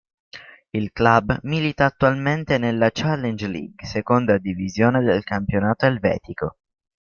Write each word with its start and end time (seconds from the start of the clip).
Il 0.73 0.91
club 0.93 1.37
milita 1.43 1.85
attualmente 1.85 2.57
nella 2.57 2.89
Challenge 2.91 3.45
League, 3.45 3.85
seconda 3.85 4.39
divisione 4.39 5.03
del 5.03 5.23
campionato 5.23 5.85
elvetico. 5.85 6.57